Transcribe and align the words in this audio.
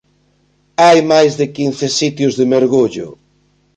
Hai 0.83 0.99
máis 1.11 1.31
de 1.39 1.45
quince 1.57 1.87
sitios 1.99 2.33
de 2.39 2.45
mergullo. 2.53 3.07